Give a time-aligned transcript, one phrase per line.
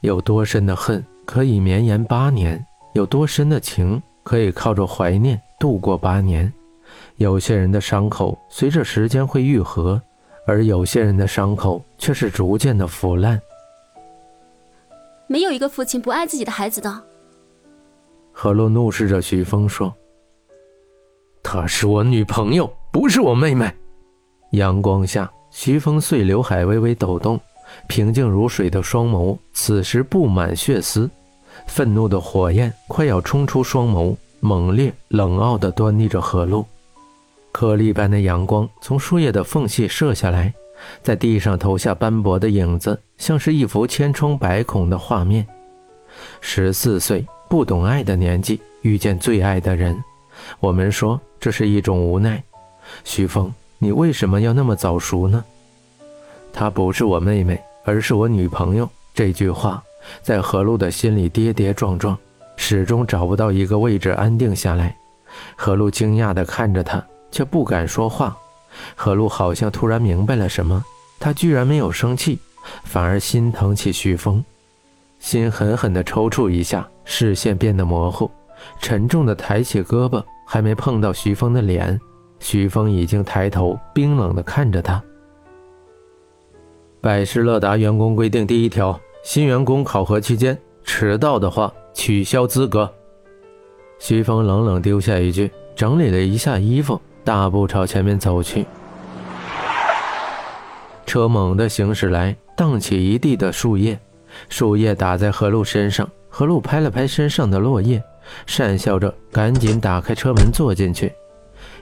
[0.00, 6.52] 有多深的恨可以绵延八年，有多深的情可以靠着怀念度过八年。
[7.16, 10.00] 有些人的伤口随着时间会愈合，
[10.46, 13.40] 而有些人的伤口却是逐渐的腐烂。
[15.26, 17.04] 没有一个父亲不爱自己的孩子的。
[18.32, 19.92] 何洛怒视着徐峰说
[21.42, 23.68] ：“她是我女朋友，不是我妹妹。”
[24.52, 27.38] 阳光下，徐峰碎刘海微微抖动，
[27.86, 31.08] 平静如水的双眸此时布满血丝，
[31.66, 36.64] 愤怒的火焰快要冲出双眸，猛烈冷傲地端倪着何路。
[37.52, 40.52] 颗粒般的阳光从树叶的缝隙射下来，
[41.02, 45.46] 在地上投下斑驳的影子，像是一幅千疮百孔的画面。
[46.40, 49.96] 十四岁不懂爱的年纪，遇见最爱的人，
[50.60, 52.42] 我们说这是一种无奈。
[53.04, 53.52] 徐峰。
[53.80, 55.44] 你为什么要那么早熟呢？
[56.58, 58.90] 她不是我妹妹，而是我女朋友。
[59.14, 59.80] 这句话
[60.22, 62.18] 在何璐的心里跌跌撞撞，
[62.56, 64.92] 始终找不到一个位置安定下来。
[65.54, 68.36] 何璐惊讶地看着他，却不敢说话。
[68.96, 70.84] 何璐好像突然明白了什么，
[71.20, 72.40] 她居然没有生气，
[72.82, 74.44] 反而心疼起徐峰，
[75.20, 78.28] 心狠狠地抽搐一下，视线变得模糊，
[78.80, 81.96] 沉重地抬起胳膊，还没碰到徐峰的脸。
[82.40, 85.00] 徐峰已经抬头，冰冷地看着他。
[87.08, 92.92] 百事乐达员工规定第一条：新员工考核期间迟到的话，取消资格。
[93.98, 98.66] 徐峰冷冷丢下一句，整理了一下衣服，大步朝前面走去。
[101.06, 103.98] 车猛地行驶来，荡起一地的树叶，
[104.50, 106.06] 树叶打在何露身上。
[106.28, 108.02] 何露拍了拍身上的落叶，
[108.46, 111.10] 讪笑着，赶紧打开车门坐进去。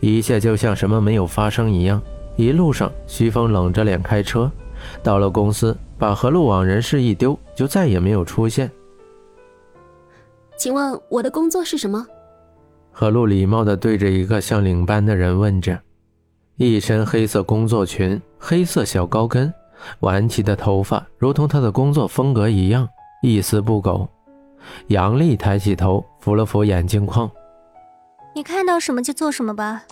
[0.00, 2.02] 一切就像什么没有发生一样。
[2.34, 4.50] 一路上，徐峰冷着脸开车，
[5.02, 8.70] 到了公司，把何路往人事一丢，就再也没有出现。
[10.56, 12.06] 请问我的工作是什么？
[12.92, 15.78] 何路礼貌地对着一个像领班的人问着。
[16.56, 19.52] 一身黑色工作裙，黑色小高跟，
[20.00, 22.88] 挽起的头发如同他的工作风格一样，
[23.22, 24.08] 一丝不苟。
[24.88, 27.28] 杨丽抬起头，扶了扶眼镜框。
[28.34, 29.82] 你看到什么就做什么吧。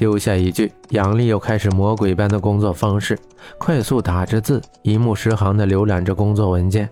[0.00, 3.18] 丢下一句，杨丽又开始魔鬼般的工作方式，
[3.58, 6.88] 快速打着字，一目十行地浏览着工作文件。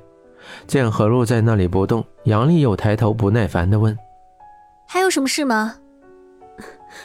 [0.66, 3.96] 见何璐在那里不动，杨丽又抬头不耐烦地问
[4.86, 5.76] ：“还有什么事吗？”“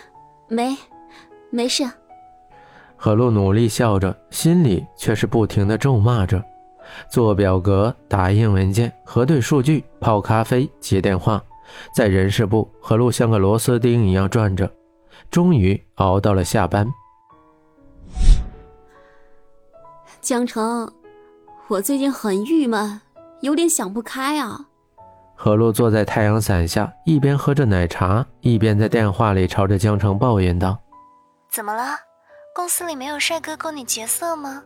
[0.49, 0.75] 没，
[1.49, 1.89] 没事。”
[2.97, 6.43] 何璐努力笑着，心里却是不停地咒骂着：
[7.09, 11.41] 做表格、打印文件、核对数据、泡咖啡、接电话。
[11.95, 14.69] 在人事部，何璐像个螺丝钉一样转着，
[15.33, 16.87] 终于熬到了下班。
[20.21, 20.93] 江城，
[21.67, 23.01] 我最近很郁闷，
[23.41, 24.67] 有点想不开啊。
[25.33, 30.77] 何璐坐在太阳伞下，一边喝着奶茶，一边在电话里朝着江城抱怨道
[31.49, 31.97] ：“怎么了？
[32.53, 34.61] 公司里没有帅哥供你角色吗？”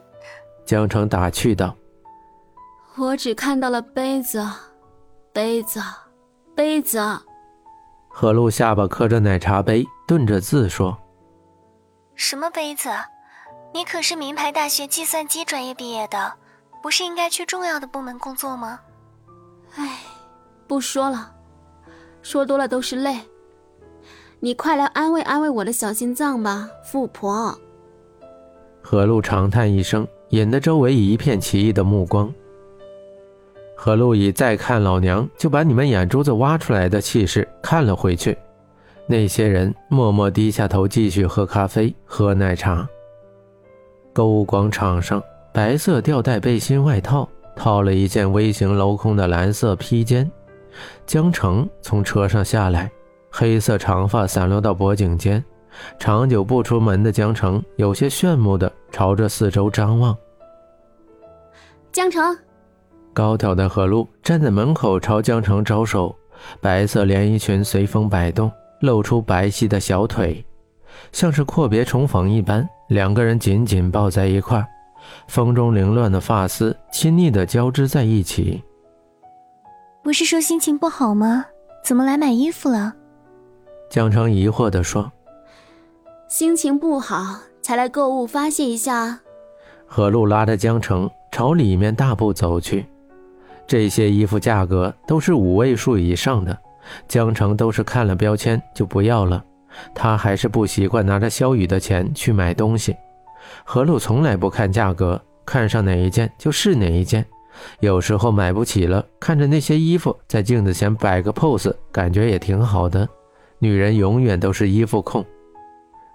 [0.64, 1.76] 江城打趣道
[2.96, 4.42] ：“我只看到了杯子，
[5.34, 5.78] 杯子。”
[6.56, 6.98] 杯子，
[8.08, 10.96] 何露下巴磕着奶茶杯，顿着字说
[12.14, 12.88] ：“什么杯子？
[13.74, 16.32] 你可是名牌大学计算机专业毕业的，
[16.80, 18.78] 不是应该去重要的部门工作吗？”
[19.74, 19.98] 哎，
[20.68, 21.34] 不说了，
[22.22, 23.18] 说多了都是泪。
[24.38, 27.58] 你快来安慰安慰我的小心脏吧，富婆。
[28.80, 32.32] 何露长叹一声，引得周围一片奇异的目光。
[33.76, 38.38] 何露以再看老娘就把你们眼珠子挖出来的气势看了回去，
[39.08, 42.88] 那些人默默低下头，继续喝咖啡、喝奶茶。
[44.12, 45.22] 购物广场上，
[45.52, 50.28] 白色吊带背心外套套了一件微型镂空的蓝色披肩。
[51.06, 52.90] 江城从车上下来，
[53.30, 55.42] 黑色长发散落到脖颈间，
[55.98, 60.16] 长久不出门的江城有些炫目的朝着四周张望。
[61.92, 62.36] 江城。
[63.14, 66.14] 高挑的何露站在门口朝江城招手，
[66.60, 70.44] 白色连衣裙随风摆动，露出白皙的小腿，
[71.12, 74.66] 像是阔别重逢一般，两个人紧紧抱在一块
[75.28, 78.62] 风中凌乱的发丝亲昵地交织在一起。
[80.02, 81.46] 不是说心情不好吗？
[81.84, 82.94] 怎么来买衣服了？
[83.88, 85.12] 江城疑惑地说
[86.28, 89.20] ：“心情不好才来购物发泄一下。”
[89.86, 92.86] 何露拉着江城朝里面大步走去。
[93.68, 96.56] 这些衣服价格都是五位数以上的，
[97.08, 99.44] 江城都是看了标签就不要了。
[99.94, 102.96] 他还是不习惯拿着萧雨的钱去买东西。
[103.64, 107.24] 何露从来不看价格，看上哪一件就是哪一件，
[107.80, 113.08] 有时候买不起了，看着那些衣服在镜子前摆个 pose，感觉也挺好的。
[113.58, 115.24] 女人永远都是衣服控。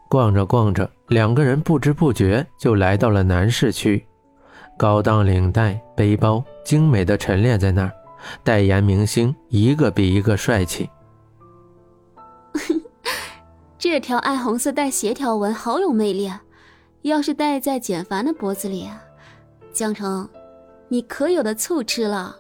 [0.10, 4.06] 逛着逛着，两个人不知不觉就来到了男士区，
[4.78, 7.92] 高档领带、背包，精美的陈列在那儿，
[8.44, 10.90] 代言明星一个比一个帅气。
[13.78, 16.44] 这条暗红色带斜条纹好有魅力啊！
[17.02, 18.88] 要是戴在简凡的脖子里，
[19.74, 20.30] 江城，
[20.88, 22.36] 你可有的醋吃了。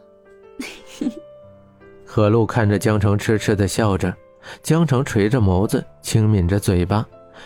[2.05, 4.13] 何露看着江城痴痴的笑着，
[4.61, 7.03] 江城垂着眸子，轻抿着嘴巴。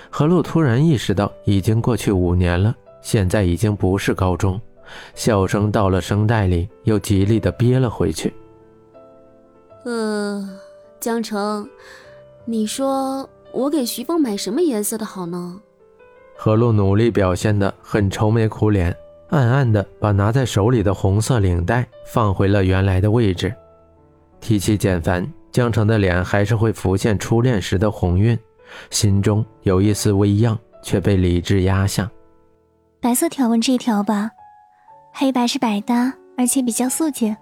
[0.09, 4.59] 何露突然意识到，已经过去五年了，现在已经不是高中，
[5.13, 8.33] 笑声到了声带里，又极力的憋了回去。
[9.85, 10.47] 呃，
[10.99, 11.69] 江城，
[12.45, 13.29] 你说。
[13.55, 15.61] 我给徐峰买什么颜色的好呢？
[16.35, 18.93] 何露努力表现的很愁眉苦脸，
[19.29, 23.55] 暗暗的把拿在手里的红色领带放回了原来的位置。
[24.41, 28.37] 提起简凡，江城的脸还是会浮现初恋时的红晕，
[28.89, 32.11] 心中有一丝微漾，却被理智压下。
[32.99, 34.29] 白色条纹这条吧，
[35.17, 37.33] 黑白是百搭，而且比较素净，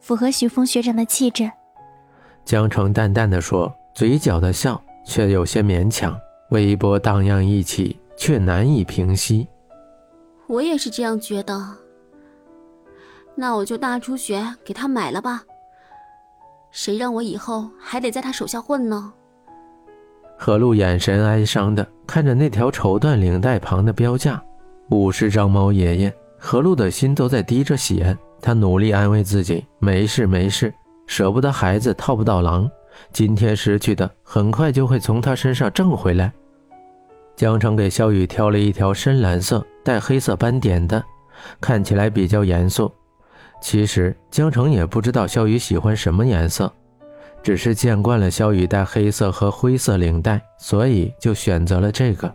[0.00, 1.50] 符合徐峰学长的气质。
[2.44, 4.80] 江澄淡淡的说，嘴角的笑。
[5.04, 6.16] 却有些勉强，
[6.50, 9.48] 微波荡漾一起，却难以平息。
[10.46, 11.60] 我也是这样觉得。
[13.34, 15.42] 那我就大出血给他买了吧。
[16.70, 19.12] 谁让我以后还得在他手下混呢？
[20.38, 24.40] 何露眼神哀伤的看着那条绸缎领带旁的标价，
[24.90, 26.14] 五十张猫爷爷。
[26.44, 30.74] 何露的心都在滴着血，她努力安慰自己，没事没事，
[31.06, 32.68] 舍不得孩子套不到狼。
[33.12, 36.32] 今天失去的，很快就会从他身上挣回来。
[37.36, 41.02] 江城给肖雨挑了一条深蓝色带黑色斑点的，
[41.60, 42.90] 看起来比较严肃。
[43.60, 46.70] 其实江城也不知道肖雨喜欢什么颜色，
[47.40, 52.34] 只是见惯了肖雨戴黑色和灰色领带，所以就选择了这个。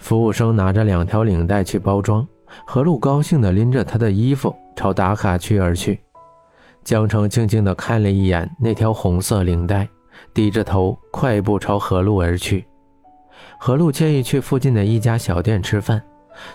[0.00, 2.26] 服务生拿着两条领带去包装，
[2.66, 6.00] 何露高兴地拎着他的衣服朝打卡区而去。
[6.84, 9.88] 江城静静地看了一眼那条红色领带，
[10.34, 12.66] 低着头快步朝何路而去。
[13.58, 16.02] 何路建议去附近的一家小店吃饭，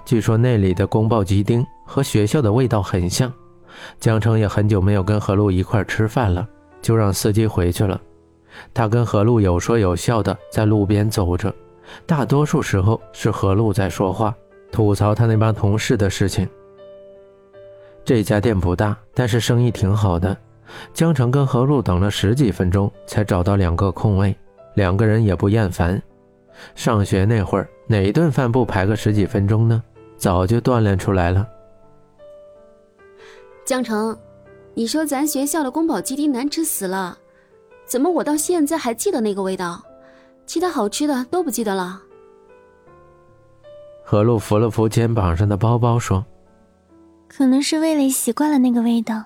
[0.06, 3.32] 据说那里的宫爆鸡丁和学校的味道很像。
[4.00, 6.48] 江城也很久没有跟何路一块吃饭了，
[6.82, 8.00] 就让司机回去了。
[8.74, 11.54] 他跟何路有说有笑的在路边走着，
[12.06, 14.36] 大多数时候是何路在说话，
[14.72, 16.48] 吐槽他那帮同事的事情。
[18.06, 20.36] 这家店不大，但是生意挺好的。
[20.94, 24.36] 江城跟何璐等了十几分钟，才找到两个空位，
[24.76, 26.02] 两个人也不厌烦。
[26.76, 29.84] 上学那会儿，哪一顿饭不排个十几分钟呢？
[30.18, 31.48] 早就锻炼出来了。
[33.66, 34.18] 江城，
[34.74, 37.18] 你说咱学校的宫保鸡丁难吃死了，
[37.86, 39.82] 怎么我到现在还记得那个味道？
[40.46, 42.02] 其他好吃的都不记得了。
[44.10, 46.26] 何露扶了扶肩膀上的包包，说。
[47.28, 49.22] 可能是味蕾习惯了那个味道，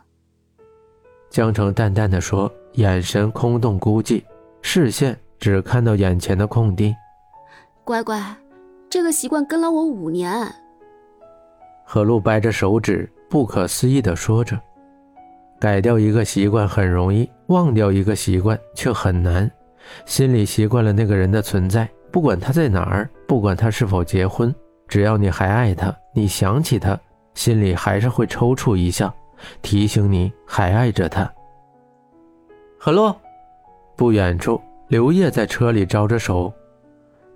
[1.29, 4.23] 江城淡淡的说，眼神空洞孤寂，
[4.63, 6.95] 视线只看到眼前的空地。
[7.83, 8.19] 乖乖，
[8.89, 10.51] 这个习惯跟了我五年。
[11.85, 14.59] 何露掰着手指，不可思议的说着
[15.61, 19.47] ：“改掉一个习惯很容易，忘掉一个习惯却很难。
[20.07, 24.51] 心里习惯了那个人的存在，不管他在哪儿，不管他是否结婚，
[24.91, 26.99] 只要你还爱他，你想起他。”
[27.33, 29.11] 心里还是会抽搐一下，
[29.61, 31.31] 提醒你还爱着他。
[32.77, 33.15] 何露，
[33.95, 36.51] 不远处，刘烨在车里招着手。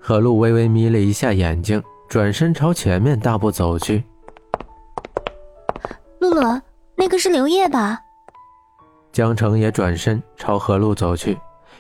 [0.02, 4.04] 何露微微眯了一下眼睛，转身朝前面大步走去。
[6.20, 6.62] 露露，
[6.98, 7.98] 那个是刘烨吧？
[9.14, 11.38] 江城也转身朝何露走去，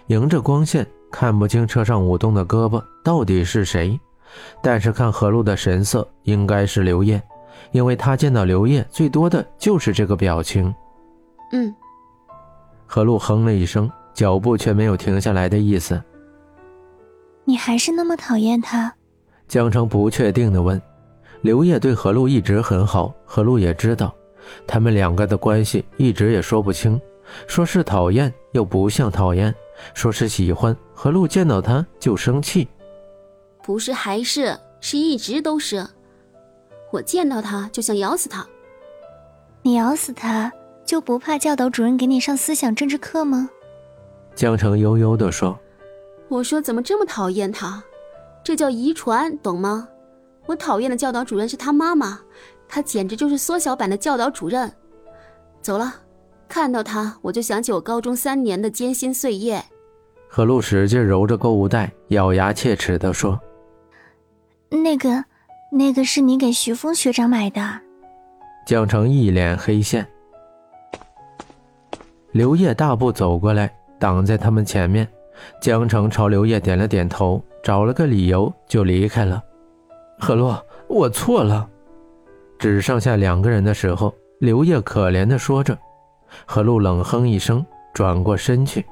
[0.07, 3.99] 迎着光线看不清车上舞动的胳膊到底是谁，
[4.61, 7.21] 但是看何露的神色，应该是刘烨。
[7.71, 10.73] 因为他见到刘烨最多的就是这个表情。
[11.51, 11.73] 嗯，
[12.85, 16.01] 何露哼了一声，脚步却没有停下来的意思。
[17.43, 18.93] 你还是那么讨厌他？
[19.47, 20.81] 江澄不确定的问。
[21.41, 24.13] 刘烨对何露一直很好，何露也知道，
[24.65, 26.99] 他们两个的关系一直也说不清，
[27.47, 29.53] 说是讨厌又不像讨厌，
[29.93, 32.67] 说是喜欢，何露见到他就生气。
[33.65, 35.83] 不是，还是是一直都是。
[36.91, 38.45] 我见到他就想咬死他。
[39.63, 40.53] 你咬死他
[40.85, 43.49] 就不怕教导主任给你上思想政治课吗？
[44.35, 45.57] 江城悠悠地说
[46.29, 47.83] ：“我说怎么这么讨厌他？
[48.43, 49.87] 这叫遗传，懂吗？
[50.45, 52.19] 我讨厌的教导主任是他妈妈，
[52.67, 54.71] 他简直就是缩小版的教导主任。
[55.63, 55.91] 走了，
[56.47, 59.59] 看到他我就想起我高中三年的艰辛岁月。
[60.29, 63.39] 何露使劲揉着购物袋，咬牙切齿地说
[64.69, 65.23] ：“那个，
[65.71, 67.61] 那个是你给徐峰学长买的。”
[68.65, 70.05] 江城一脸黑线。
[72.31, 75.07] 刘烨大步走过来，挡在他们前面。
[75.61, 79.41] 江城朝刘烨点了点头，找了个理由就离开了。
[80.19, 81.67] 何洛，我错了。
[82.57, 85.77] 只剩下两个人的时候，刘烨可怜地说着。
[86.45, 88.85] 何露冷哼一声，转过身去。